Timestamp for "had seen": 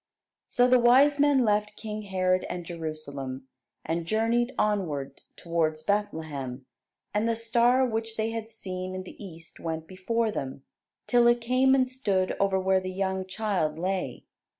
8.31-8.95